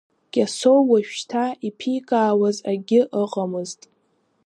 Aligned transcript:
Кьасоу 0.33 0.81
уажәшьҭа 0.89 1.43
иԥикаауаз 1.67 2.57
акгьы 2.71 3.01
ыҟамызт. 3.21 3.81